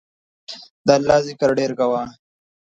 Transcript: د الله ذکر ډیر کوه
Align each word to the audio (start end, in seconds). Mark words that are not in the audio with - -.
د 0.85 0.87
الله 0.97 1.17
ذکر 1.27 1.49
ډیر 1.59 1.71
کوه 1.79 2.01